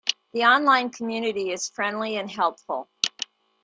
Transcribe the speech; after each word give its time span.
The 0.33 0.45
online 0.45 0.89
community 0.89 1.51
is 1.51 1.69
friendly 1.69 2.15
and 2.17 2.27
helpful. 2.31 2.89